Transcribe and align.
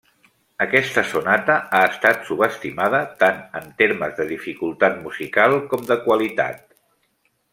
Aquesta 0.63 1.01
sonata 1.09 1.57
ha 1.79 1.81
estat 1.89 2.23
subestimada, 2.29 3.03
tant 3.25 3.43
en 3.61 3.69
termes 3.83 4.17
de 4.21 4.27
dificultat 4.33 4.99
musical 5.05 5.57
com 5.75 5.85
de 5.93 5.99
qualitat. 6.09 6.67